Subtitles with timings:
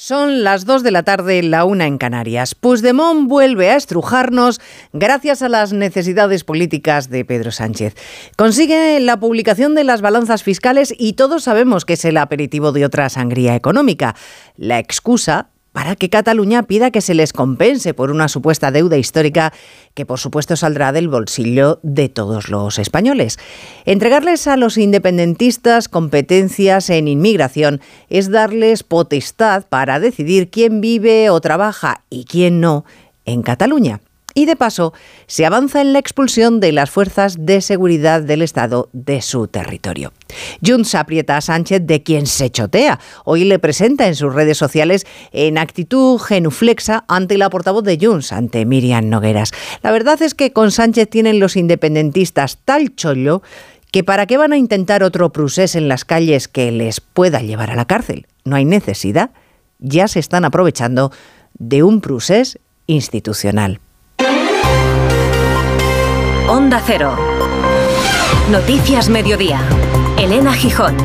[0.00, 2.54] Son las 2 de la tarde, la una en Canarias.
[2.54, 4.60] Puigdemont vuelve a estrujarnos
[4.92, 7.96] gracias a las necesidades políticas de Pedro Sánchez.
[8.36, 12.84] Consigue la publicación de las balanzas fiscales y todos sabemos que es el aperitivo de
[12.84, 14.14] otra sangría económica.
[14.56, 19.52] La excusa para que Cataluña pida que se les compense por una supuesta deuda histórica
[19.94, 23.38] que por supuesto saldrá del bolsillo de todos los españoles.
[23.84, 31.40] Entregarles a los independentistas competencias en inmigración es darles potestad para decidir quién vive o
[31.40, 32.84] trabaja y quién no
[33.24, 34.00] en Cataluña
[34.38, 34.94] y de paso
[35.26, 40.12] se avanza en la expulsión de las fuerzas de seguridad del Estado de su territorio.
[40.64, 43.00] Junts aprieta a Sánchez de quien se chotea.
[43.24, 48.32] Hoy le presenta en sus redes sociales en actitud genuflexa ante la portavoz de Junts,
[48.32, 49.50] ante Miriam Nogueras.
[49.82, 53.42] La verdad es que con Sánchez tienen los independentistas tal chollo
[53.90, 57.72] que para qué van a intentar otro procés en las calles que les pueda llevar
[57.72, 58.28] a la cárcel.
[58.44, 59.30] No hay necesidad.
[59.80, 61.10] Ya se están aprovechando
[61.58, 63.80] de un procés institucional.
[66.50, 67.14] Onda Cero.
[68.50, 69.60] Noticias Mediodía.
[70.16, 70.96] Elena Gijón.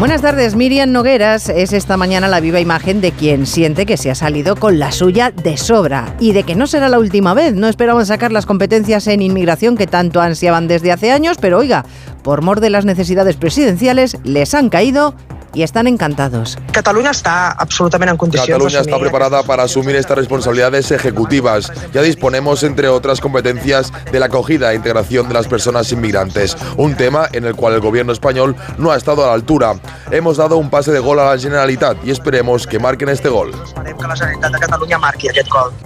[0.00, 4.10] Buenas tardes, Miriam Nogueras es esta mañana la viva imagen de quien siente que se
[4.10, 7.54] ha salido con la suya de sobra y de que no será la última vez.
[7.54, 11.84] No esperaban sacar las competencias en inmigración que tanto ansiaban desde hace años, pero oiga,
[12.24, 15.14] por mor de las necesidades presidenciales, les han caído
[15.54, 16.58] y están encantados.
[16.72, 18.50] Cataluña está absolutamente en condiciones.
[18.50, 21.72] Cataluña está preparada para asumir estas responsabilidades ejecutivas.
[21.92, 26.96] Ya disponemos, entre otras competencias, de la acogida e integración de las personas inmigrantes, un
[26.96, 29.74] tema en el cual el gobierno español no ha estado a la altura.
[30.10, 33.52] Hemos dado un pase de gol a la Generalitat y esperemos que marquen este gol.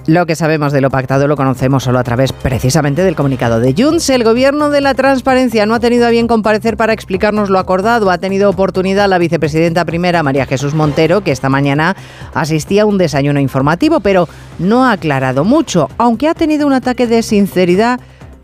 [0.07, 3.75] Lo que sabemos de lo pactado lo conocemos solo a través precisamente del comunicado de
[3.77, 4.09] Junts.
[4.11, 8.11] El gobierno de la transparencia no ha tenido a bien comparecer para explicarnos lo acordado.
[8.11, 11.97] Ha tenido oportunidad la vicepresidenta presidenta primera, María Jesús Montero, que esta mañana
[12.33, 14.29] asistía a un desayuno informativo, pero
[14.61, 17.99] no ha aclarado mucho, aunque ha tenido un ataque de sinceridad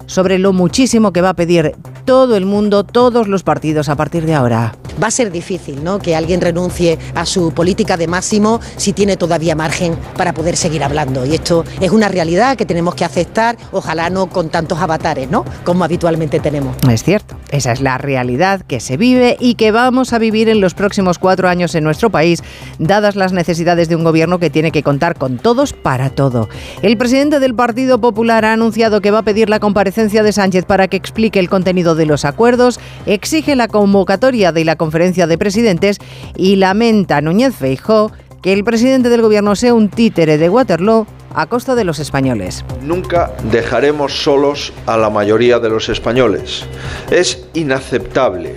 [0.06, 4.26] sobre lo muchísimo que va a pedir todo el mundo, todos los partidos a partir
[4.26, 4.76] de ahora.
[5.02, 5.98] Va a ser difícil, ¿no?
[5.98, 10.84] Que alguien renuncie a su política de máximo si tiene todavía margen para poder seguir
[10.84, 11.24] hablando.
[11.26, 15.44] Y esto es una realidad que tenemos que aceptar, ojalá no con tantos avatares, ¿no?
[15.64, 16.76] Como habitualmente tenemos.
[16.88, 20.60] Es cierto, esa es la realidad que se vive y que vamos a vivir en
[20.60, 22.42] los próximos cuatro años en nuestro país,
[22.78, 26.48] dadas las necesidades de un gobierno que tiene que contar con todos para todo.
[26.82, 30.64] El presidente del Partido Popular ha anunciado que va a pedir la comparecencia de Sánchez
[30.64, 35.38] para que explique el contenido de los acuerdos, exige la convocatoria de la conferencia de
[35.38, 35.98] presidentes
[36.36, 38.10] y lamenta Núñez Feijó
[38.42, 42.64] que el presidente del gobierno sea un títere de Waterloo a costa de los españoles.
[42.82, 46.64] Nunca dejaremos solos a la mayoría de los españoles.
[47.10, 48.56] Es inaceptable,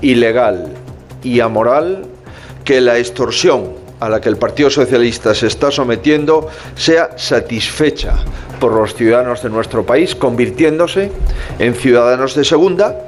[0.00, 0.74] ilegal
[1.22, 2.02] y amoral
[2.64, 8.16] que la extorsión a la que el Partido Socialista se está sometiendo sea satisfecha
[8.60, 11.10] por los ciudadanos de nuestro país, convirtiéndose
[11.58, 12.98] en ciudadanos de segunda,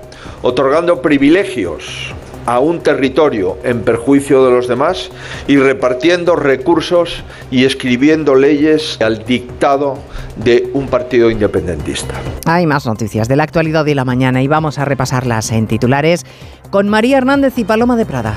[0.42, 2.14] otorgando privilegios
[2.46, 5.10] a un territorio en perjuicio de los demás
[5.48, 9.98] y repartiendo recursos y escribiendo leyes al dictado
[10.36, 12.14] de un partido independentista.
[12.46, 16.24] Hay más noticias de la actualidad de la mañana y vamos a repasarlas en titulares
[16.70, 18.36] con María Hernández y Paloma de Prada.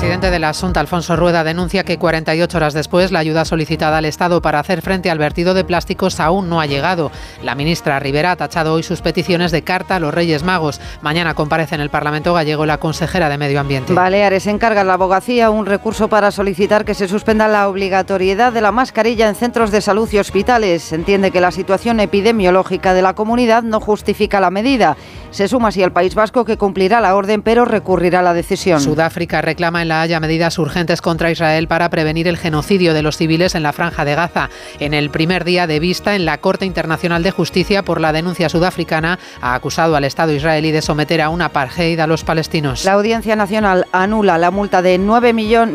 [0.00, 3.98] El presidente de la Asunta, Alfonso Rueda, denuncia que 48 horas después la ayuda solicitada
[3.98, 7.12] al Estado para hacer frente al vertido de plásticos aún no ha llegado.
[7.42, 10.80] La ministra Rivera ha tachado hoy sus peticiones de carta a los Reyes Magos.
[11.02, 13.92] Mañana comparece en el Parlamento gallego la consejera de Medio Ambiente.
[13.92, 18.62] Baleares encarga a la abogacía un recurso para solicitar que se suspenda la obligatoriedad de
[18.62, 20.94] la mascarilla en centros de salud y hospitales.
[20.94, 24.96] Entiende que la situación epidemiológica de la comunidad no justifica la medida.
[25.30, 28.80] Se suma así al País Vasco que cumplirá la orden pero recurrirá a la decisión.
[28.80, 33.16] Sudáfrica reclama en La Haya medidas urgentes contra Israel para prevenir el genocidio de los
[33.16, 34.48] civiles en la franja de Gaza.
[34.78, 38.48] En el primer día de vista en la Corte Internacional de Justicia por la denuncia
[38.48, 42.84] sudafricana ha acusado al Estado israelí de someter a una apartheid a los palestinos.
[42.84, 45.32] La Audiencia Nacional anula la multa de, 9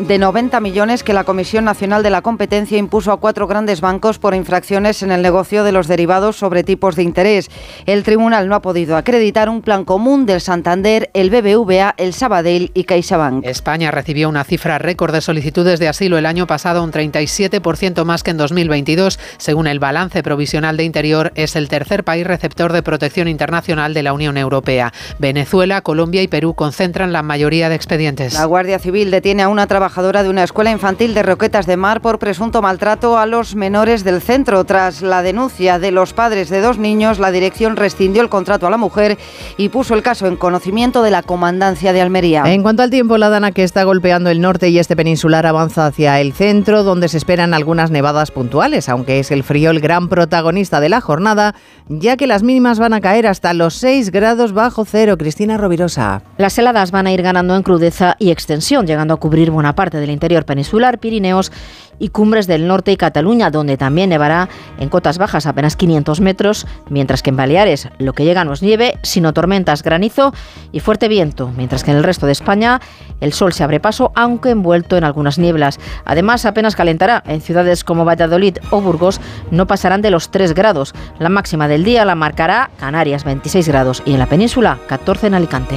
[0.08, 4.18] de 90 millones que la Comisión Nacional de la Competencia impuso a cuatro grandes bancos
[4.18, 7.50] por infracciones en el negocio de los derivados sobre tipos de interés.
[7.84, 12.70] El tribunal no ha podido acreditar un plan común del Santander, el BBVA, el Sabadell
[12.72, 13.44] y CaixaBank.
[13.44, 18.22] España recibió una cifra récord de solicitudes de asilo el año pasado, un 37% más
[18.22, 19.18] que en 2022.
[19.36, 24.04] Según el balance provisional de Interior, es el tercer país receptor de protección internacional de
[24.04, 24.92] la Unión Europea.
[25.18, 28.34] Venezuela, Colombia y Perú concentran la mayoría de expedientes.
[28.34, 32.00] La Guardia Civil detiene a una trabajadora de una escuela infantil de Roquetas de Mar
[32.00, 34.62] por presunto maltrato a los menores del centro.
[34.62, 38.70] Tras la denuncia de los padres de dos niños, la dirección rescindió el contrato a
[38.70, 39.18] la mujer
[39.56, 42.44] y puso el caso en conocimiento de la comandancia de Almería.
[42.46, 45.86] En cuanto al tiempo, la Dana que está golpeando el norte y este peninsular avanza
[45.86, 50.08] hacia el centro, donde se esperan algunas nevadas puntuales, aunque es el frío el gran
[50.08, 51.54] protagonista de la jornada,
[51.88, 55.16] ya que las mínimas van a caer hasta los 6 grados bajo cero.
[55.18, 56.22] Cristina Rovirosa.
[56.38, 59.98] Las heladas van a ir ganando en crudeza y extensión, llegando a cubrir buena parte
[59.98, 61.50] del interior peninsular, Pirineos
[61.98, 64.48] y cumbres del norte y Cataluña, donde también nevará
[64.78, 68.62] en cotas bajas apenas 500 metros, mientras que en Baleares lo que llega no es
[68.62, 70.32] nieve, sino tormentas, granizo
[70.72, 72.80] y fuerte viento, mientras que en el resto de España
[73.20, 75.78] el sol se abre paso, aunque envuelto en algunas nieblas.
[76.04, 77.22] Además, apenas calentará.
[77.26, 79.20] En ciudades como Valladolid o Burgos
[79.50, 80.94] no pasarán de los 3 grados.
[81.18, 85.34] La máxima del día la marcará Canarias, 26 grados, y en la península, 14 en
[85.34, 85.76] Alicante.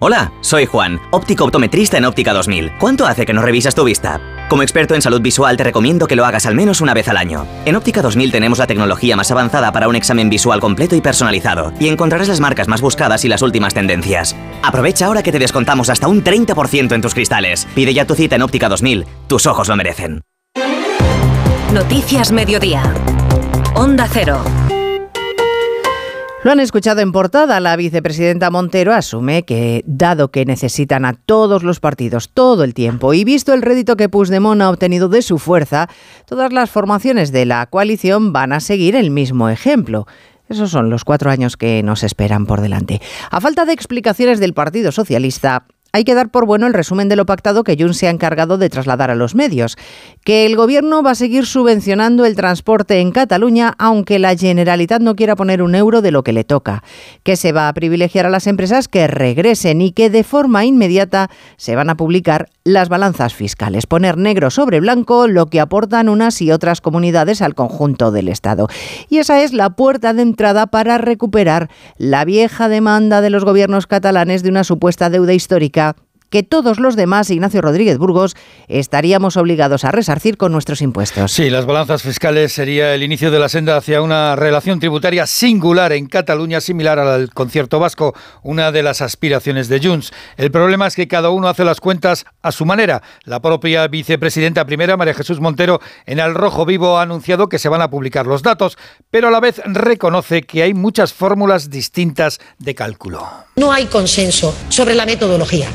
[0.00, 2.78] Hola, soy Juan, óptico optometrista en Óptica 2000.
[2.78, 4.20] ¿Cuánto hace que no revisas tu vista?
[4.48, 7.16] Como experto en salud visual te recomiendo que lo hagas al menos una vez al
[7.16, 7.48] año.
[7.64, 11.72] En Óptica 2000 tenemos la tecnología más avanzada para un examen visual completo y personalizado,
[11.80, 14.36] y encontrarás las marcas más buscadas y las últimas tendencias.
[14.62, 17.66] Aprovecha ahora que te descontamos hasta un 30% en tus cristales.
[17.74, 20.22] Pide ya tu cita en Óptica 2000, tus ojos lo merecen.
[21.72, 22.84] Noticias Mediodía.
[23.74, 24.44] Onda Cero.
[26.48, 27.60] Lo han escuchado en portada.
[27.60, 33.12] La vicepresidenta Montero asume que, dado que necesitan a todos los partidos todo el tiempo
[33.12, 35.90] y visto el rédito que Puigdemont ha obtenido de su fuerza,
[36.24, 40.06] todas las formaciones de la coalición van a seguir el mismo ejemplo.
[40.48, 43.02] Esos son los cuatro años que nos esperan por delante.
[43.30, 47.16] A falta de explicaciones del Partido Socialista, hay que dar por bueno el resumen de
[47.16, 49.76] lo pactado que Junts se ha encargado de trasladar a los medios,
[50.24, 55.16] que el gobierno va a seguir subvencionando el transporte en Cataluña aunque la Generalitat no
[55.16, 56.82] quiera poner un euro de lo que le toca,
[57.22, 61.30] que se va a privilegiar a las empresas que regresen y que de forma inmediata
[61.56, 66.42] se van a publicar las balanzas fiscales, poner negro sobre blanco lo que aportan unas
[66.42, 68.68] y otras comunidades al conjunto del Estado.
[69.08, 73.86] Y esa es la puerta de entrada para recuperar la vieja demanda de los gobiernos
[73.86, 75.87] catalanes de una supuesta deuda histórica
[76.30, 78.36] que todos los demás, Ignacio Rodríguez Burgos,
[78.68, 81.32] estaríamos obligados a resarcir con nuestros impuestos.
[81.32, 85.92] Sí, las balanzas fiscales sería el inicio de la senda hacia una relación tributaria singular
[85.92, 90.12] en Cataluña, similar al concierto vasco, una de las aspiraciones de Junts.
[90.36, 93.02] El problema es que cada uno hace las cuentas a su manera.
[93.24, 97.68] La propia vicepresidenta primera, María Jesús Montero, en El Rojo Vivo ha anunciado que se
[97.68, 98.76] van a publicar los datos,
[99.10, 103.26] pero a la vez reconoce que hay muchas fórmulas distintas de cálculo.
[103.56, 105.68] No hay consenso sobre la metodología.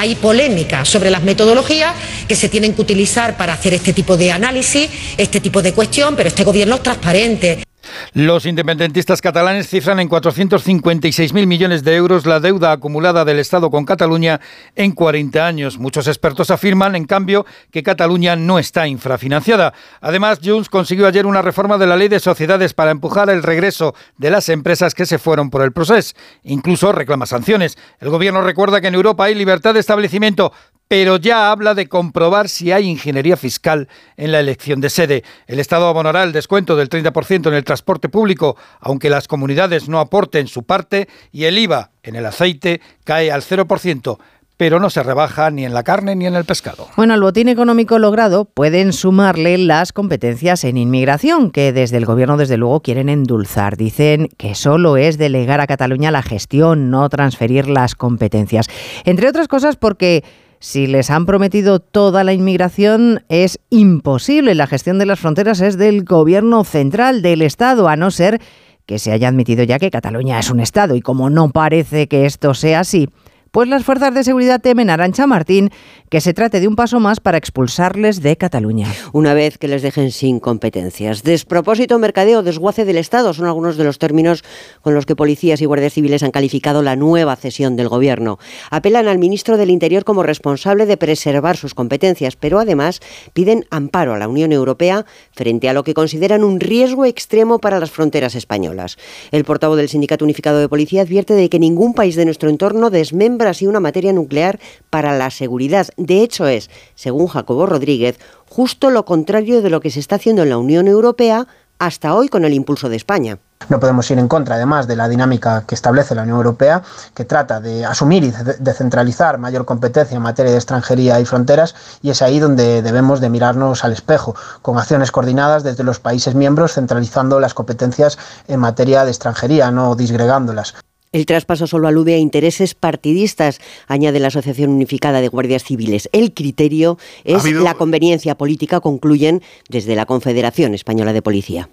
[0.00, 1.92] Hay polémica sobre las metodologías
[2.28, 6.14] que se tienen que utilizar para hacer este tipo de análisis, este tipo de cuestión,
[6.14, 7.67] pero este gobierno es transparente.
[8.12, 13.84] Los independentistas catalanes cifran en 456.000 millones de euros la deuda acumulada del Estado con
[13.84, 14.40] Cataluña
[14.74, 15.78] en 40 años.
[15.78, 19.72] Muchos expertos afirman, en cambio, que Cataluña no está infrafinanciada.
[20.00, 23.94] Además, Junts consiguió ayer una reforma de la ley de sociedades para empujar el regreso
[24.16, 26.14] de las empresas que se fueron por el proceso.
[26.44, 27.78] Incluso reclama sanciones.
[28.00, 30.52] El gobierno recuerda que en Europa hay libertad de establecimiento,
[30.88, 35.22] pero ya habla de comprobar si hay ingeniería fiscal en la elección de sede.
[35.46, 40.00] El Estado abonará el descuento del 30% en el transporte público, aunque las comunidades no
[40.00, 44.18] aporten su parte, y el IVA en el aceite cae al 0%
[44.58, 46.88] pero no se rebaja ni en la carne ni en el pescado.
[46.96, 52.36] Bueno, al botín económico logrado pueden sumarle las competencias en inmigración, que desde el gobierno
[52.36, 53.76] desde luego quieren endulzar.
[53.76, 58.66] Dicen que solo es delegar a Cataluña la gestión, no transferir las competencias.
[59.04, 60.24] Entre otras cosas porque
[60.60, 64.54] si les han prometido toda la inmigración, es imposible.
[64.54, 68.40] La gestión de las fronteras es del gobierno central, del Estado, a no ser
[68.86, 70.94] que se haya admitido ya que Cataluña es un Estado.
[70.94, 73.08] Y como no parece que esto sea así,
[73.50, 75.70] pues las fuerzas de seguridad temen, Arancha Martín,
[76.10, 78.88] que se trate de un paso más para expulsarles de Cataluña.
[79.12, 81.22] Una vez que les dejen sin competencias.
[81.22, 84.42] Despropósito, mercadeo, desguace del Estado son algunos de los términos
[84.82, 88.38] con los que policías y guardias civiles han calificado la nueva cesión del Gobierno.
[88.70, 93.00] Apelan al ministro del Interior como responsable de preservar sus competencias, pero además
[93.32, 97.80] piden amparo a la Unión Europea frente a lo que consideran un riesgo extremo para
[97.80, 98.96] las fronteras españolas.
[99.30, 102.90] El portavoz del Sindicato Unificado de Policía advierte de que ningún país de nuestro entorno
[102.90, 103.37] desmembra
[103.68, 104.58] una materia nuclear
[104.90, 105.88] para la seguridad.
[105.96, 108.18] De hecho, es, según Jacobo Rodríguez,
[108.48, 111.46] justo lo contrario de lo que se está haciendo en la Unión Europea
[111.78, 113.38] hasta hoy con el impulso de España.
[113.68, 116.82] No podemos ir en contra, además, de la dinámica que establece la Unión Europea,
[117.14, 122.10] que trata de asumir y descentralizar mayor competencia en materia de extranjería y fronteras, y
[122.10, 126.74] es ahí donde debemos de mirarnos al espejo, con acciones coordinadas desde los países miembros,
[126.74, 130.74] centralizando las competencias en materia de extranjería, no disgregándolas.
[131.12, 136.10] El traspaso solo alude a intereses partidistas, añade la Asociación Unificada de Guardias Civiles.
[136.12, 141.70] El criterio es la conveniencia política, concluyen desde la Confederación Española de Policía.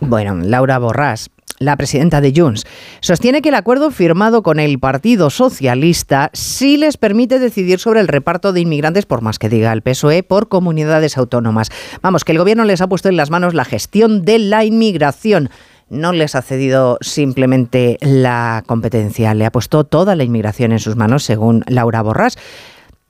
[0.00, 2.64] Bueno, Laura Borrás, la presidenta de Junts,
[3.00, 8.08] sostiene que el acuerdo firmado con el Partido Socialista sí les permite decidir sobre el
[8.08, 11.68] reparto de inmigrantes, por más que diga el PSOE, por comunidades autónomas.
[12.02, 15.50] Vamos, que el gobierno les ha puesto en las manos la gestión de la inmigración.
[15.92, 20.96] No les ha cedido simplemente la competencia, le ha puesto toda la inmigración en sus
[20.96, 22.38] manos, según Laura Borrás.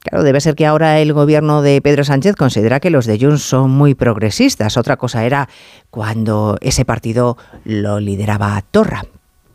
[0.00, 3.42] Claro, debe ser que ahora el gobierno de Pedro Sánchez considera que los de Junts
[3.42, 4.76] son muy progresistas.
[4.76, 5.48] Otra cosa era
[5.90, 9.04] cuando ese partido lo lideraba Torra.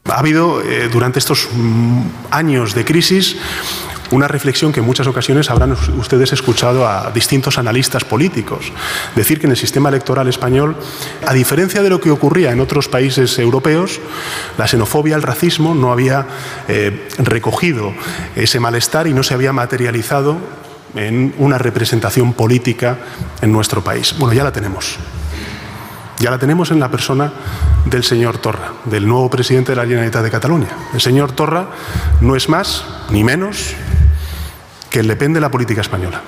[0.06, 3.36] Ha habido eh, durante estos mm, años de crisis
[4.12, 8.72] una reflexión que en muchas ocasiones habrán ustedes escuchado a distintos analistas políticos.
[9.16, 10.76] Decir que en el sistema electoral español,
[11.26, 14.00] a diferencia de lo que ocurría en otros países europeos,
[14.58, 16.28] la xenofobia, el racismo no había
[16.68, 17.94] eh, recogido
[18.36, 20.38] ese malestar y no se había materializado
[20.96, 22.98] en una representación política
[23.42, 24.16] en nuestro país.
[24.18, 24.98] Bueno, ya la tenemos.
[26.20, 27.32] Ya la tenemos en la persona
[27.86, 30.70] del señor Torra, del nuevo presidente de la Generalitat de Cataluña.
[30.94, 31.68] El señor Torra
[32.22, 33.76] no es más ni menos
[34.98, 36.24] que el Le de la política española.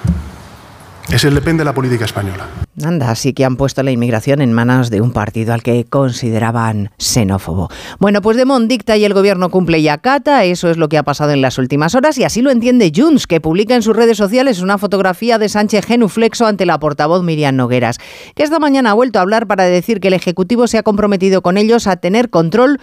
[1.12, 2.46] Es el Le de la política española.
[2.84, 6.92] Anda, sí que han puesto la inmigración en manos de un partido al que consideraban
[7.00, 7.70] xenófobo.
[7.98, 11.04] Bueno, pues Demont dicta y el gobierno cumple y acata, eso es lo que ha
[11.04, 14.18] pasado en las últimas horas y así lo entiende Junts, que publica en sus redes
[14.18, 17.98] sociales una fotografía de Sánchez genuflexo ante la portavoz Miriam Nogueras,
[18.36, 21.42] que esta mañana ha vuelto a hablar para decir que el Ejecutivo se ha comprometido
[21.42, 22.80] con ellos a tener control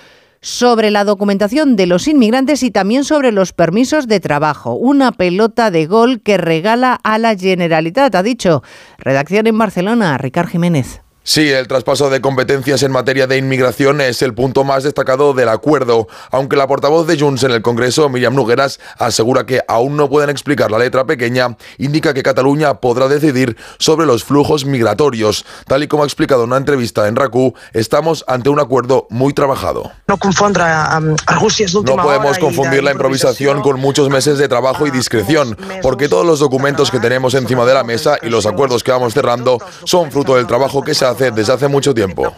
[0.47, 4.75] sobre la documentación de los inmigrantes y también sobre los permisos de trabajo.
[4.75, 8.63] Una pelota de gol que regala a la Generalitat, ha dicho.
[8.97, 11.01] Redacción en Barcelona, Ricard Jiménez.
[11.29, 15.49] Sí, el traspaso de competencias en materia de inmigración es el punto más destacado del
[15.49, 20.09] acuerdo, aunque la portavoz de Junts en el Congreso, Miriam Nugueras, asegura que aún no
[20.09, 25.45] pueden explicar la letra pequeña, indica que Cataluña podrá decidir sobre los flujos migratorios.
[25.67, 29.35] Tal y como ha explicado en una entrevista en RACU, estamos ante un acuerdo muy
[29.35, 29.91] trabajado.
[30.07, 30.17] No,
[31.97, 36.39] no podemos confundir la improvisación con muchos meses de trabajo y discreción, porque todos los
[36.39, 40.37] documentos que tenemos encima de la mesa y los acuerdos que vamos cerrando son fruto
[40.37, 42.33] del trabajo que se hace desde hace mucho tiempo.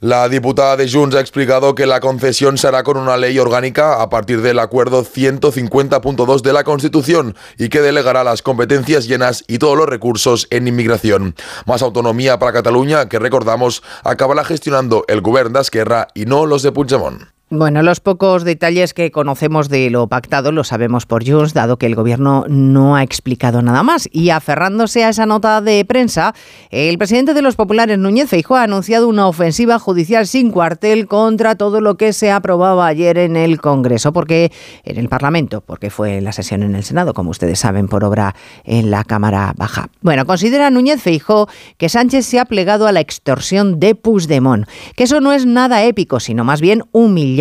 [0.00, 4.08] La diputada de Junts ha explicado que la concesión será con una ley orgánica a
[4.08, 9.76] partir del acuerdo 150.2 de la Constitución y que delegará las competencias llenas y todos
[9.76, 11.34] los recursos en inmigración.
[11.66, 16.62] Más autonomía para Cataluña que recordamos acabará gestionando el gobierno de Esquerra y no los
[16.62, 17.39] de Puigdemont.
[17.52, 21.86] Bueno, los pocos detalles que conocemos de lo pactado lo sabemos por Junts, dado que
[21.86, 24.08] el gobierno no ha explicado nada más.
[24.12, 26.32] Y aferrándose a esa nota de prensa,
[26.70, 31.56] el presidente de los populares, Núñez Feijóo, ha anunciado una ofensiva judicial sin cuartel contra
[31.56, 34.52] todo lo que se aprobaba ayer en el Congreso, porque
[34.84, 38.36] en el Parlamento, porque fue la sesión en el Senado, como ustedes saben, por obra
[38.62, 39.88] en la Cámara Baja.
[40.02, 45.02] Bueno, considera Núñez Feijóo que Sánchez se ha plegado a la extorsión de Puigdemont, que
[45.02, 47.39] eso no es nada épico, sino más bien humillante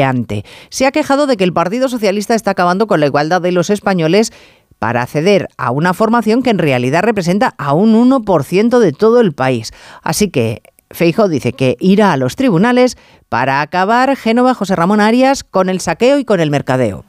[0.70, 3.70] se ha quejado de que el Partido Socialista está acabando con la igualdad de los
[3.70, 4.32] españoles
[4.80, 9.34] para acceder a una formación que en realidad representa a un 1% de todo el
[9.34, 9.72] país.
[10.02, 15.44] Así que Feijo dice que irá a los tribunales para acabar Génova José Ramón Arias
[15.44, 17.06] con el saqueo y con el mercadeo.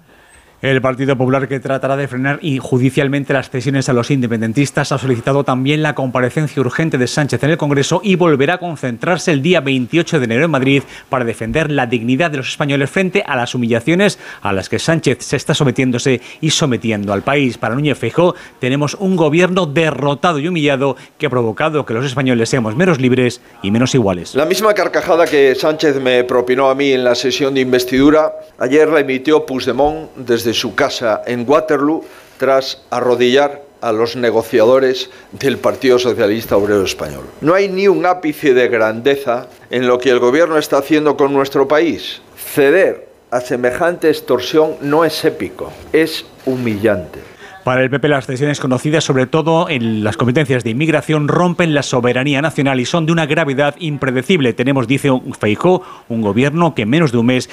[0.63, 5.43] El Partido Popular, que tratará de frenar judicialmente las cesiones a los independentistas, ha solicitado
[5.43, 9.63] también la comparecencia urgente de Sánchez en el Congreso y volverá a concentrarse el día
[9.63, 13.55] 28 de enero en Madrid para defender la dignidad de los españoles frente a las
[13.55, 17.57] humillaciones a las que Sánchez se está sometiéndose y sometiendo al país.
[17.57, 22.51] Para Núñez Feijóo, tenemos un gobierno derrotado y humillado que ha provocado que los españoles
[22.51, 24.35] seamos menos libres y menos iguales.
[24.35, 28.87] La misma carcajada que Sánchez me propinó a mí en la sesión de investidura, ayer
[28.91, 32.05] la emitió Puigdemont desde su casa en Waterloo
[32.39, 37.25] tras arrodillar a los negociadores del Partido Socialista Obrero Español.
[37.41, 41.33] No hay ni un ápice de grandeza en lo que el gobierno está haciendo con
[41.33, 42.21] nuestro país.
[42.37, 47.30] Ceder a semejante extorsión no es épico, es humillante.
[47.65, 51.83] Para el PP las decisiones conocidas, sobre todo en las competencias de inmigración, rompen la
[51.83, 54.53] soberanía nacional y son de una gravedad impredecible.
[54.55, 57.51] Tenemos, dice Feijó, un gobierno que en menos de un mes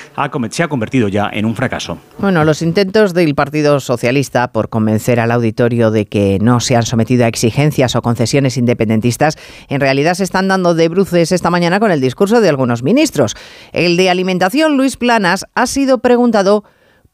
[0.51, 1.97] se ha convertido ya en un fracaso.
[2.19, 6.83] Bueno, los intentos del Partido Socialista por convencer al auditorio de que no se han
[6.83, 9.37] sometido a exigencias o concesiones independentistas
[9.69, 13.35] en realidad se están dando de bruces esta mañana con el discurso de algunos ministros.
[13.73, 16.63] El de Alimentación, Luis Planas, ha sido preguntado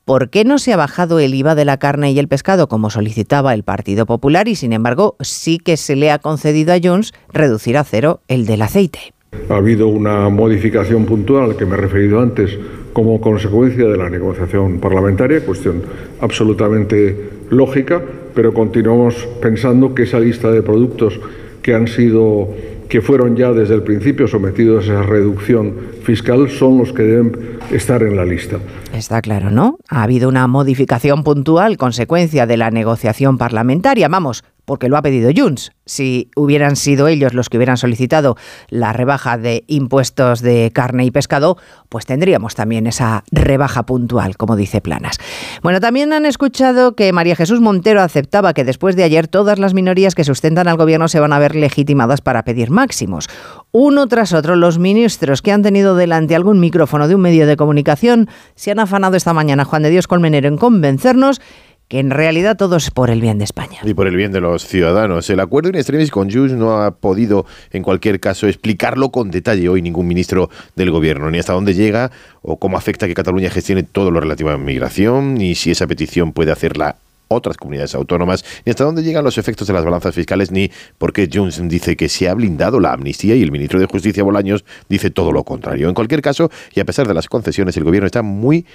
[0.06, 2.90] ¿Por qué no se ha bajado el IVA de la carne y el pescado como
[2.90, 7.14] solicitaba el Partido Popular y sin embargo sí que se le ha concedido a Junts
[7.32, 9.14] reducir a cero el del aceite?
[9.50, 12.52] Ha habido una modificación puntual al que me he referido antes
[12.92, 15.82] como consecuencia de la negociación parlamentaria, cuestión
[16.20, 18.02] absolutamente lógica,
[18.36, 21.18] pero continuamos pensando que esa lista de productos
[21.62, 22.50] que han sido
[22.94, 25.74] que fueron ya desde el principio sometidos a esa reducción
[26.04, 28.60] fiscal son los que deben estar en la lista.
[28.94, 29.80] Está claro, ¿no?
[29.90, 34.08] Ha habido una modificación puntual consecuencia de la negociación parlamentaria.
[34.10, 35.72] Vamos, porque lo ha pedido Junts.
[35.86, 38.38] Si hubieran sido ellos los que hubieran solicitado
[38.70, 41.58] la rebaja de impuestos de carne y pescado,
[41.90, 45.18] pues tendríamos también esa rebaja puntual, como dice Planas.
[45.62, 49.74] Bueno, también han escuchado que María Jesús Montero aceptaba que después de ayer todas las
[49.74, 53.28] minorías que sustentan al gobierno se van a ver legitimadas para pedir máximos.
[53.72, 57.58] Uno tras otro, los ministros que han tenido delante algún micrófono de un medio de
[57.58, 61.42] comunicación se han afanado esta mañana, Juan de Dios Colmenero, en convencernos
[61.88, 63.80] que en realidad todo es por el bien de España.
[63.84, 65.30] Y por el bien de los ciudadanos.
[65.30, 69.70] El acuerdo en extremis con Junts no ha podido, en cualquier caso, explicarlo con detalle
[69.70, 72.12] hoy ningún ministro del gobierno, ni hasta dónde llega
[72.42, 76.34] o cómo afecta que Cataluña gestione todo lo relativo a migración, ni si esa petición
[76.34, 76.98] puede hacerla
[77.28, 81.14] otras comunidades autónomas, ni hasta dónde llegan los efectos de las balanzas fiscales, ni por
[81.14, 84.66] qué Junts dice que se ha blindado la amnistía y el ministro de Justicia Bolaños
[84.90, 85.90] dice todo lo contrario.
[85.90, 88.66] En cualquier caso, y a pesar de las concesiones, el gobierno está muy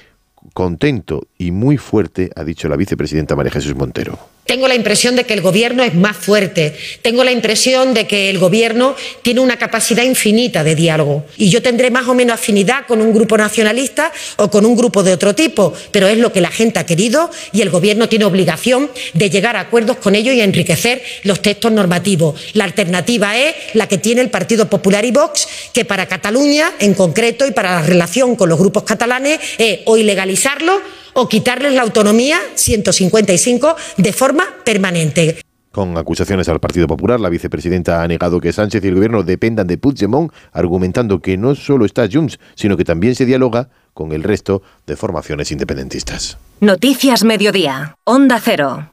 [0.54, 4.18] contento y muy fuerte, ha dicho la vicepresidenta María Jesús Montero.
[4.48, 6.74] Tengo la impresión de que el Gobierno es más fuerte.
[7.02, 11.26] Tengo la impresión de que el Gobierno tiene una capacidad infinita de diálogo.
[11.36, 15.02] Y yo tendré más o menos afinidad con un grupo nacionalista o con un grupo
[15.02, 18.24] de otro tipo, pero es lo que la gente ha querido y el Gobierno tiene
[18.24, 22.40] obligación de llegar a acuerdos con ellos y enriquecer los textos normativos.
[22.54, 26.94] La alternativa es la que tiene el Partido Popular y Vox, que para Cataluña en
[26.94, 30.80] concreto y para la relación con los grupos catalanes es o ilegalizarlo
[31.18, 35.40] o quitarles la autonomía 155 de forma permanente.
[35.72, 39.66] Con acusaciones al Partido Popular, la vicepresidenta ha negado que Sánchez y el gobierno dependan
[39.66, 44.22] de Puigdemont, argumentando que no solo está Junts, sino que también se dialoga con el
[44.22, 46.38] resto de formaciones independentistas.
[46.60, 48.92] Noticias Mediodía, Onda Cero.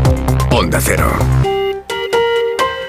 [0.51, 1.60] Onda Cero.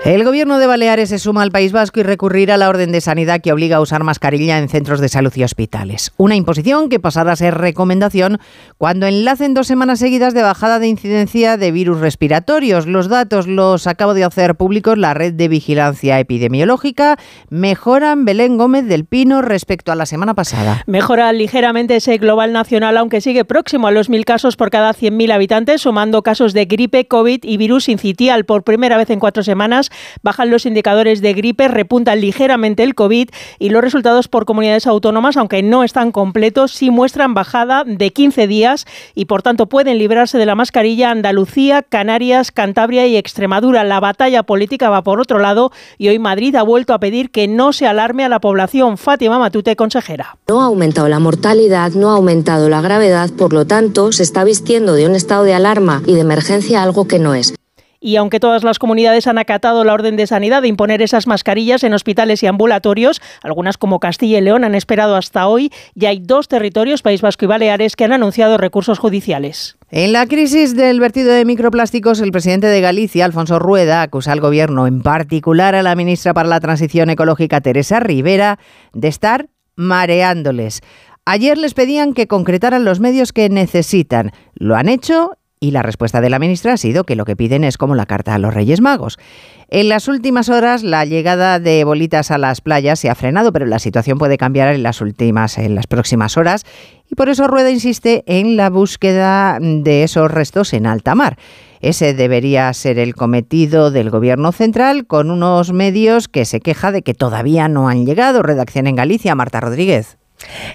[0.04, 3.00] El gobierno de Baleares se suma al País Vasco y recurrirá a la orden de
[3.00, 6.10] sanidad que obliga a usar mascarilla en centros de salud y hospitales.
[6.16, 8.40] Una imposición que pasará a ser recomendación
[8.78, 12.88] cuando enlacen dos semanas seguidas de bajada de incidencia de virus respiratorios.
[12.88, 17.16] Los datos los acabo de hacer públicos la red de vigilancia epidemiológica.
[17.48, 20.82] Mejoran Belén Gómez del Pino respecto a la semana pasada.
[20.86, 25.32] Mejora ligeramente ese global nacional, aunque sigue próximo a los mil casos por cada 100.000
[25.32, 29.91] habitantes, sumando casos de gripe, COVID y virus incitial por primera vez en cuatro semanas
[30.22, 33.28] bajan los indicadores de gripe, repunta ligeramente el COVID
[33.58, 38.46] y los resultados por comunidades autónomas, aunque no están completos, sí muestran bajada de 15
[38.46, 43.84] días y por tanto pueden librarse de la mascarilla Andalucía, Canarias, Cantabria y Extremadura.
[43.84, 47.48] La batalla política va por otro lado y hoy Madrid ha vuelto a pedir que
[47.48, 48.98] no se alarme a la población.
[48.98, 50.36] Fátima Matute, consejera.
[50.48, 54.44] No ha aumentado la mortalidad, no ha aumentado la gravedad, por lo tanto se está
[54.44, 57.54] vistiendo de un estado de alarma y de emergencia algo que no es.
[58.04, 61.84] Y aunque todas las comunidades han acatado la orden de sanidad de imponer esas mascarillas
[61.84, 66.18] en hospitales y ambulatorios, algunas como Castilla y León han esperado hasta hoy, ya hay
[66.18, 69.76] dos territorios, País Vasco y Baleares, que han anunciado recursos judiciales.
[69.88, 74.40] En la crisis del vertido de microplásticos, el presidente de Galicia, Alfonso Rueda, acusa al
[74.40, 78.58] gobierno, en particular a la ministra para la Transición Ecológica, Teresa Rivera,
[78.92, 80.80] de estar mareándoles.
[81.24, 84.32] Ayer les pedían que concretaran los medios que necesitan.
[84.54, 87.62] Lo han hecho y la respuesta de la ministra ha sido que lo que piden
[87.62, 89.20] es como la carta a los Reyes Magos.
[89.68, 93.66] En las últimas horas la llegada de bolitas a las playas se ha frenado, pero
[93.66, 96.66] la situación puede cambiar en las últimas en las próximas horas
[97.08, 101.38] y por eso Rueda insiste en la búsqueda de esos restos en alta mar.
[101.80, 107.02] Ese debería ser el cometido del gobierno central con unos medios que se queja de
[107.02, 108.42] que todavía no han llegado.
[108.42, 110.18] Redacción en Galicia, Marta Rodríguez.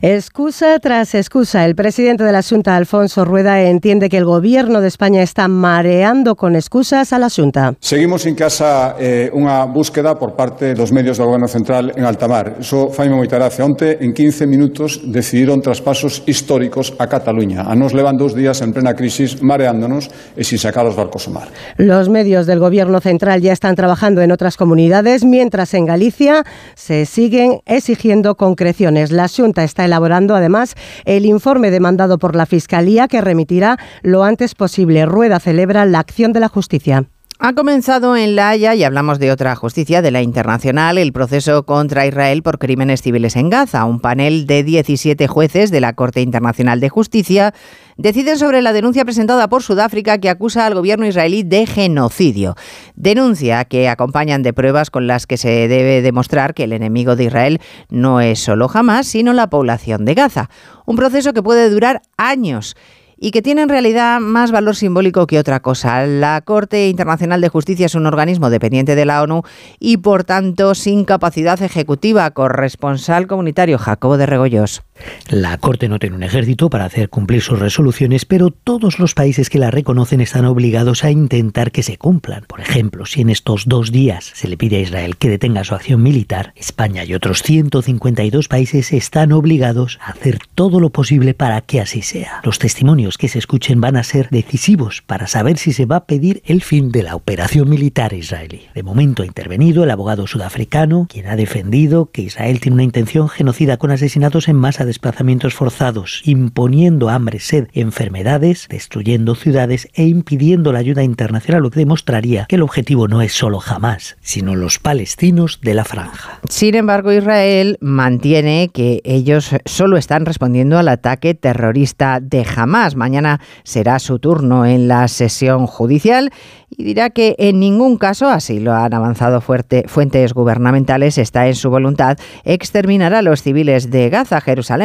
[0.01, 4.87] Excusa tras excusa, el presidente de la Junta, Alfonso Rueda, entiende que el gobierno de
[4.87, 7.75] España está mareando con excusas a la Junta.
[7.79, 12.61] Seguimos en casa eh, unha búsqueda por parte dos medios do Goberno Central en altamar.
[12.61, 13.65] Iso faime moita gracia.
[13.65, 17.65] Onte, en 15 minutos, decidiron traspasos históricos a Cataluña.
[17.65, 21.33] A nos levan dous días en plena crisis mareándonos e sin sacar os barcos ao
[21.33, 21.49] mar.
[21.77, 27.05] Los medios del gobierno central ya están trabajando en otras comunidades, mientras en Galicia se
[27.05, 29.11] siguen exigiendo concreciones.
[29.11, 34.55] La Junta está elaborando además el informe demandado por la Fiscalía que remitirá lo antes
[34.55, 35.05] posible.
[35.05, 37.09] Rueda celebra la acción de la justicia.
[37.39, 41.67] Ha comenzado en La Haya, y hablamos de otra justicia, de la internacional, el proceso
[41.67, 43.85] contra Israel por crímenes civiles en Gaza.
[43.85, 47.53] Un panel de 17 jueces de la Corte Internacional de Justicia
[47.95, 52.55] deciden sobre la denuncia presentada por Sudáfrica que acusa al gobierno israelí de genocidio.
[52.95, 57.25] Denuncia que acompañan de pruebas con las que se debe demostrar que el enemigo de
[57.25, 60.49] Israel no es solo Hamas, sino la población de Gaza.
[60.87, 62.75] Un proceso que puede durar años
[63.19, 66.05] y que tiene en realidad más valor simbólico que otra cosa.
[66.05, 69.43] La Corte Internacional de Justicia es un organismo dependiente de la ONU
[69.79, 72.29] y por tanto sin capacidad ejecutiva.
[72.31, 74.83] Corresponsal comunitario Jacobo de Regoyos.
[75.29, 79.49] La Corte no tiene un ejército para hacer cumplir sus resoluciones, pero todos los países
[79.49, 82.45] que la reconocen están obligados a intentar que se cumplan.
[82.47, 85.75] Por ejemplo, si en estos dos días se le pide a Israel que detenga su
[85.75, 91.61] acción militar, España y otros 152 países están obligados a hacer todo lo posible para
[91.61, 92.41] que así sea.
[92.43, 96.05] Los testimonios que se escuchen van a ser decisivos para saber si se va a
[96.05, 98.63] pedir el fin de la operación militar israelí.
[98.73, 103.29] De momento ha intervenido el abogado sudafricano, quien ha defendido que Israel tiene una intención
[103.29, 110.73] genocida con asesinatos en masa desplazamientos forzados, imponiendo hambre, sed, enfermedades, destruyendo ciudades e impidiendo
[110.73, 114.79] la ayuda internacional, lo que demostraría que el objetivo no es solo Hamas, sino los
[114.79, 116.39] palestinos de la franja.
[116.49, 122.95] Sin embargo, Israel mantiene que ellos solo están respondiendo al ataque terrorista de Hamas.
[122.95, 126.31] Mañana será su turno en la sesión judicial
[126.69, 131.55] y dirá que en ningún caso, así lo han avanzado fuerte, fuentes gubernamentales, está en
[131.55, 134.76] su voluntad exterminar a los civiles de Gaza, Jerusalén,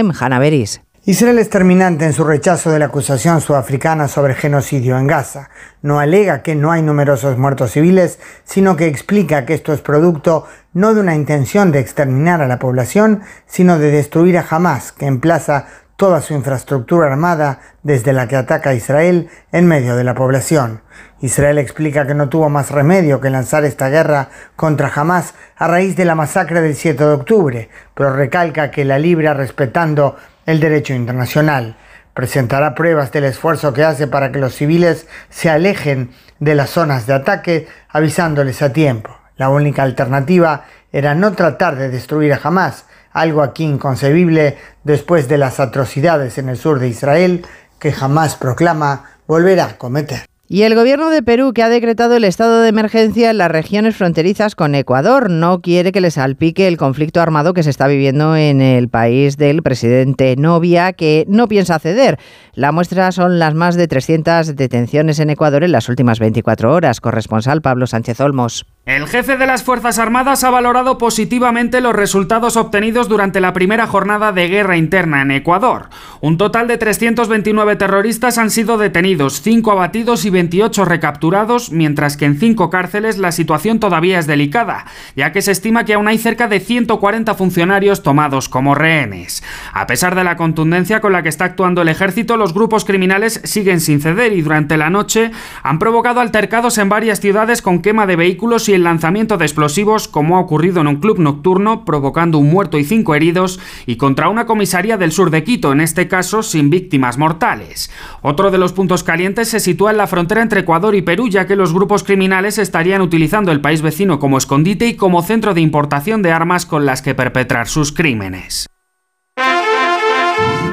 [1.05, 5.50] Israel es terminante en su rechazo de la acusación sudafricana sobre genocidio en Gaza.
[5.83, 10.46] No alega que no hay numerosos muertos civiles, sino que explica que esto es producto
[10.72, 15.07] no de una intención de exterminar a la población, sino de destruir a Hamas, que
[15.07, 20.14] emplaza toda su infraestructura armada desde la que ataca a Israel en medio de la
[20.14, 20.83] población.
[21.23, 25.95] Israel explica que no tuvo más remedio que lanzar esta guerra contra Hamas a raíz
[25.95, 30.95] de la masacre del 7 de octubre, pero recalca que la libra respetando el derecho
[30.95, 31.77] internacional.
[32.13, 37.07] Presentará pruebas del esfuerzo que hace para que los civiles se alejen de las zonas
[37.07, 39.17] de ataque, avisándoles a tiempo.
[39.37, 45.39] La única alternativa era no tratar de destruir a Hamas, algo aquí inconcebible después de
[45.39, 47.47] las atrocidades en el sur de Israel
[47.79, 50.32] que jamás proclama volverá a cometer.
[50.53, 53.97] Y el gobierno de Perú, que ha decretado el estado de emergencia en las regiones
[53.97, 58.37] fronterizas con Ecuador, no quiere que le salpique el conflicto armado que se está viviendo
[58.37, 62.19] en el país del presidente Novia, que no piensa ceder.
[62.53, 67.01] La muestra son las más de 300 detenciones en Ecuador en las últimas 24 horas.
[67.01, 68.67] Corresponsal Pablo Sánchez Olmos.
[68.85, 73.87] El jefe de las Fuerzas Armadas ha valorado positivamente los resultados obtenidos durante la primera
[73.87, 75.88] jornada de guerra interna en Ecuador.
[76.21, 82.25] Un total de 329 terroristas han sido detenidos, 5 abatidos y 28 recapturados, mientras que
[82.25, 86.18] en 5 cárceles la situación todavía es delicada, ya que se estima que aún hay
[86.18, 89.45] cerca de 140 funcionarios tomados como rehenes.
[89.73, 93.42] A pesar de la contundencia con la que está actuando el ejército, los grupos criminales
[93.45, 95.31] siguen sin ceder y durante la noche
[95.62, 100.09] han provocado altercados en varias ciudades con quema de vehículos y el lanzamiento de explosivos,
[100.09, 104.29] como ha ocurrido en un club nocturno, provocando un muerto y cinco heridos, y contra
[104.29, 107.91] una comisaría del sur de Quito, en este caso sin víctimas mortales.
[108.23, 111.47] Otro de los puntos calientes se sitúa en la frontera entre Ecuador y Perú, ya
[111.47, 115.61] que los grupos criminales estarían utilizando el país vecino como escondite y como centro de
[115.61, 118.67] importación de armas con las que perpetrar sus crímenes.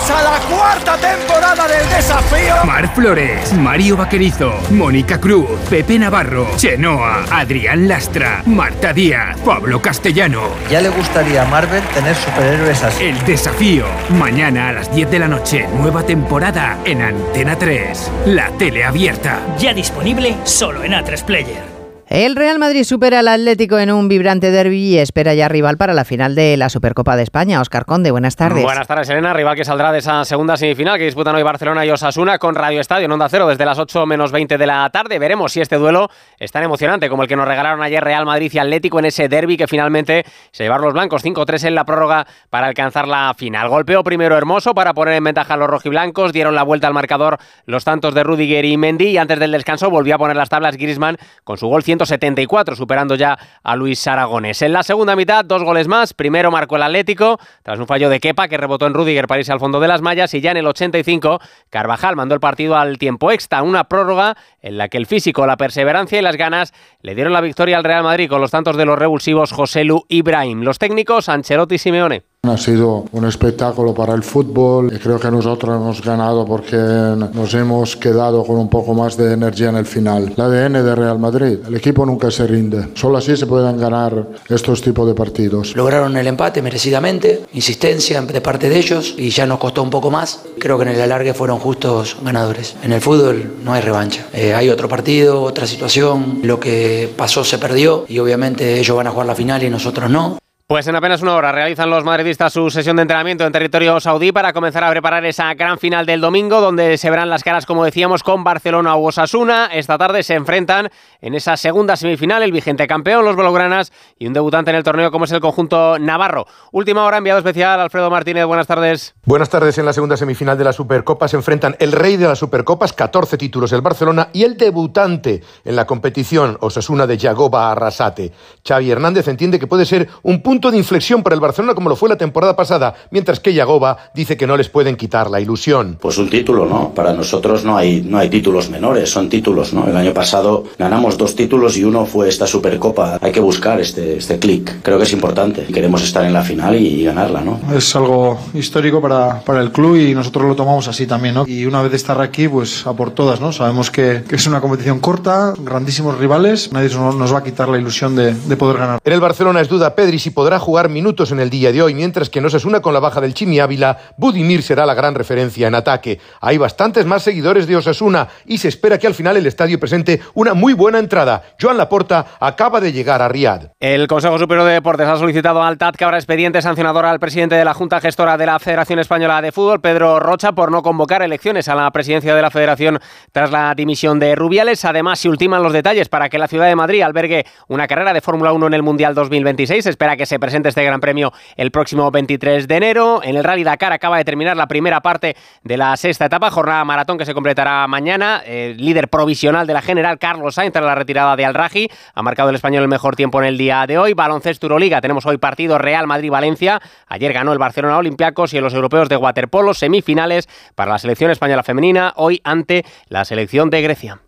[0.00, 2.64] Bienvenidos a la cuarta temporada del desafío.
[2.64, 10.42] Mar Flores, Mario Vaquerizo, Mónica Cruz, Pepe Navarro, Chenoa, Adrián Lastra, Marta Díaz, Pablo Castellano.
[10.70, 13.04] Ya le gustaría a Marvel tener superhéroes así.
[13.04, 13.84] El desafío.
[14.18, 18.10] Mañana a las 10 de la noche, nueva temporada en Antena 3.
[18.26, 19.40] La tele abierta.
[19.58, 21.79] Ya disponible solo en A3 Player.
[22.10, 25.94] El Real Madrid supera al Atlético en un vibrante derby y espera ya rival para
[25.94, 27.60] la final de la Supercopa de España.
[27.60, 28.64] Oscar Conde, buenas tardes.
[28.64, 29.32] Buenas tardes, Elena.
[29.32, 32.80] Rival que saldrá de esa segunda semifinal que disputan hoy Barcelona y Osasuna con Radio
[32.80, 35.20] Estadio en Onda Cero desde las 8 menos 20 de la tarde.
[35.20, 38.50] Veremos si este duelo es tan emocionante como el que nos regalaron ayer Real Madrid
[38.52, 42.26] y Atlético en ese derby que finalmente se llevaron los blancos 5-3 en la prórroga
[42.50, 43.68] para alcanzar la final.
[43.68, 46.32] Golpeo primero hermoso para poner en ventaja a los rojiblancos.
[46.32, 49.90] Dieron la vuelta al marcador los tantos de Rudiger y Mendy y antes del descanso
[49.90, 54.62] volvió a poner las tablas Griezmann con su gol 174 superando ya a Luis Aragones.
[54.62, 56.14] En la segunda mitad, dos goles más.
[56.14, 59.52] Primero marcó el Atlético, tras un fallo de Kepa que rebotó en Rudiger para irse
[59.52, 60.32] al fondo de las mallas.
[60.34, 64.78] Y ya en el 85, Carvajal mandó el partido al tiempo extra, una prórroga en
[64.78, 68.02] la que el físico, la perseverancia y las ganas le dieron la victoria al Real
[68.02, 70.62] Madrid con los tantos de los revulsivos José Lu Ibrahim.
[70.62, 72.29] Los técnicos, Ancelotti y Simeone.
[72.48, 77.52] Ha sido un espectáculo para el fútbol y creo que nosotros hemos ganado porque nos
[77.52, 80.32] hemos quedado con un poco más de energía en el final.
[80.34, 82.88] El ADN de Real Madrid, el equipo nunca se rinde.
[82.94, 85.76] Solo así se pueden ganar estos tipos de partidos.
[85.76, 90.10] Lograron el empate merecidamente, insistencia de parte de ellos y ya nos costó un poco
[90.10, 90.40] más.
[90.58, 92.74] Creo que en el alargue fueron justos ganadores.
[92.82, 94.24] En el fútbol no hay revancha.
[94.32, 96.40] Eh, hay otro partido, otra situación.
[96.42, 100.08] Lo que pasó se perdió y obviamente ellos van a jugar la final y nosotros
[100.08, 100.40] no.
[100.70, 104.30] Pues en apenas una hora realizan los madridistas su sesión de entrenamiento en territorio saudí
[104.30, 107.84] para comenzar a preparar esa gran final del domingo, donde se verán las caras, como
[107.84, 109.66] decíamos, con Barcelona o Osasuna.
[109.72, 110.88] Esta tarde se enfrentan
[111.20, 115.10] en esa segunda semifinal el vigente campeón, los Blaugranas, y un debutante en el torneo
[115.10, 116.46] como es el conjunto Navarro.
[116.70, 119.16] Última hora, enviado especial, Alfredo Martínez, buenas tardes.
[119.24, 122.38] Buenas tardes, en la segunda semifinal de la Supercopa se enfrentan el rey de las
[122.38, 128.30] Supercopas, 14 títulos el Barcelona, y el debutante en la competición, Osasuna de Yagoba Arrasate.
[128.64, 131.96] Xavi Hernández entiende que puede ser un punto de inflexión para el Barcelona como lo
[131.96, 135.96] fue la temporada pasada, mientras que Yagoba dice que no les pueden quitar la ilusión.
[136.00, 136.90] Pues un título, ¿no?
[136.90, 139.86] Para nosotros no hay, no hay títulos menores, son títulos, ¿no?
[139.88, 143.18] El año pasado ganamos dos títulos y uno fue esta Supercopa.
[143.22, 144.82] Hay que buscar este, este clic.
[144.82, 145.64] Creo que es importante.
[145.64, 147.60] Queremos estar en la final y, ganarla, ¿no?
[147.74, 151.44] Es algo histórico para, para el club y nosotros lo tomamos así también, ¿no?
[151.46, 153.52] Y una vez de estar aquí, pues a por todas, ¿no?
[153.52, 157.78] Sabemos que, que es una competición corta, grandísimos rivales, nadie nos va a quitar la
[157.78, 159.00] ilusión de, de poder ganar.
[159.04, 161.94] En el Barcelona es duda Pedri si podrá jugar minutos en el día de hoy,
[161.94, 165.14] mientras que no se una con la baja del Chimi Ávila, Budimir será la gran
[165.14, 166.20] referencia en ataque.
[166.40, 170.20] Hay bastantes más seguidores de Osasuna y se espera que al final el estadio presente
[170.34, 171.42] una muy buena entrada.
[171.60, 173.70] Joan Laporta acaba de llegar a Riad.
[173.80, 177.54] El Consejo Superior de Deportes ha solicitado al TAT que abra expediente sancionador al presidente
[177.54, 181.22] de la Junta Gestora de la Federación Española de Fútbol, Pedro Rocha, por no convocar
[181.22, 182.98] elecciones a la presidencia de la Federación
[183.32, 184.84] tras la dimisión de Rubiales.
[184.84, 188.20] Además, se ultiman los detalles para que la ciudad de Madrid albergue una carrera de
[188.20, 189.84] Fórmula 1 en el Mundial 2026.
[189.84, 193.20] Se espera que se presente este Gran Premio el próximo 23 de enero.
[193.22, 196.84] En el Rally Dakar acaba de terminar la primera parte de la sexta etapa, jornada
[196.84, 198.42] maratón que se completará mañana.
[198.44, 202.48] El líder provisional de la general, Carlos Sainz, tras la retirada de Al-Raji, ha marcado
[202.48, 204.14] el español el mejor tiempo en el día de hoy.
[204.14, 206.80] Baloncesto Euroliga, tenemos hoy partido Real Madrid-Valencia.
[207.06, 211.30] Ayer ganó el Barcelona Olympiacos y en los europeos de waterpolo, semifinales para la selección
[211.30, 214.20] española femenina, hoy ante la selección de Grecia.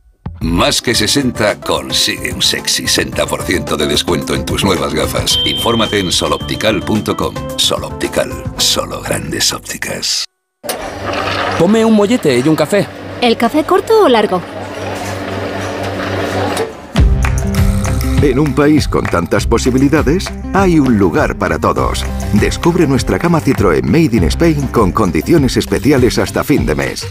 [0.43, 5.39] Más que 60 consigue un sexy 60% de descuento en tus nuevas gafas.
[5.45, 7.35] Infórmate en soloptical.com.
[7.57, 10.25] Soloptical, solo grandes ópticas.
[11.61, 12.89] Ponme un mollete y un café.
[13.21, 14.43] ¿El café corto o largo?
[18.21, 22.05] En un país con tantas posibilidades, hay un lugar para todos.
[22.33, 27.07] Descubre nuestra cama Citroën Made in Spain con condiciones especiales hasta fin de mes.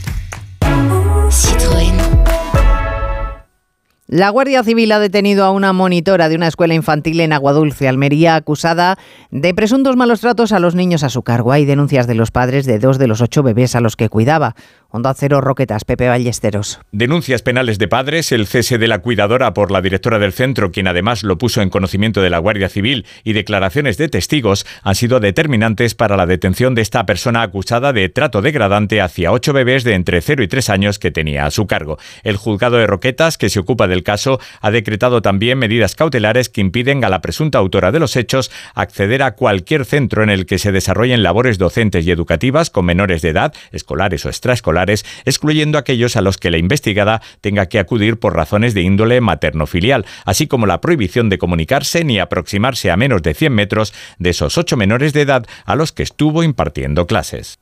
[4.11, 8.35] La Guardia Civil ha detenido a una monitora de una escuela infantil en Aguadulce, Almería,
[8.35, 8.97] acusada
[9.29, 11.53] de presuntos malos tratos a los niños a su cargo.
[11.53, 14.53] Hay denuncias de los padres de dos de los ocho bebés a los que cuidaba.
[14.89, 16.81] Onda Cero Roquetas, Pepe Ballesteros.
[16.91, 20.87] Denuncias penales de padres, el cese de la cuidadora por la directora del centro, quien
[20.87, 25.21] además lo puso en conocimiento de la Guardia Civil, y declaraciones de testigos han sido
[25.21, 29.93] determinantes para la detención de esta persona acusada de trato degradante hacia ocho bebés de
[29.93, 31.97] entre 0 y 3 años que tenía a su cargo.
[32.23, 36.61] El juzgado de Roquetas, que se ocupa del caso, ha decretado también medidas cautelares que
[36.61, 40.57] impiden a la presunta autora de los hechos acceder a cualquier centro en el que
[40.57, 46.15] se desarrollen labores docentes y educativas con menores de edad, escolares o extraescolares, excluyendo aquellos
[46.15, 50.65] a los que la investigada tenga que acudir por razones de índole materno-filial, así como
[50.65, 55.13] la prohibición de comunicarse ni aproximarse a menos de 100 metros de esos ocho menores
[55.13, 57.59] de edad a los que estuvo impartiendo clases.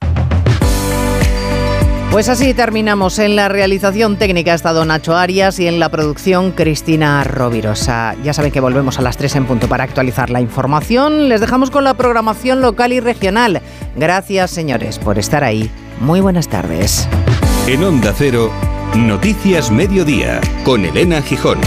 [2.12, 3.20] Pues así terminamos.
[3.20, 8.16] En la realización técnica ha estado Nacho Arias y en la producción Cristina Rovirosa.
[8.24, 11.30] Ya saben que volvemos a las 3 en punto para actualizar la información.
[11.30, 13.62] Les dejamos con la programación local y regional.
[13.96, 15.70] Gracias, señores, por estar ahí.
[16.00, 17.08] Muy buenas tardes.
[17.68, 18.52] En Onda Cero,
[18.96, 21.60] Noticias Mediodía, con Elena Gijón.